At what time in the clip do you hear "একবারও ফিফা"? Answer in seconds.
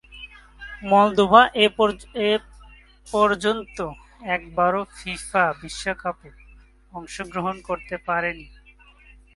4.35-5.45